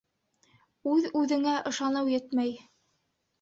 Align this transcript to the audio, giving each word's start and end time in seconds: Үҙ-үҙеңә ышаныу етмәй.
Үҙ-үҙеңә 0.93 1.53
ышаныу 1.73 2.11
етмәй. 2.15 2.57